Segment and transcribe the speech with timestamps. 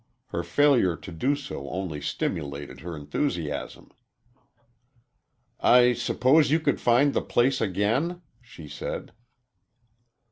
[0.29, 3.91] Her failure to do so only stimulated her enthusiasm.
[5.59, 9.11] "I suppose you could find the place, again," she said.